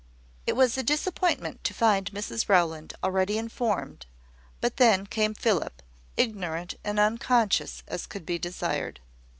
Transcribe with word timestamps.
It 0.47 0.53
was 0.55 0.79
a 0.79 0.81
disappointment 0.81 1.63
to 1.63 1.75
find 1.75 2.09
Mrs 2.09 2.49
Rowland 2.49 2.95
already 3.03 3.37
informed: 3.37 4.07
but 4.59 4.77
then 4.77 5.05
came 5.05 5.35
Philip, 5.35 5.83
ignorant 6.17 6.73
and 6.83 6.99
unconscious 6.99 7.83
as 7.87 8.07
could 8.07 8.25
be 8.25 8.39
desired. 8.39 8.99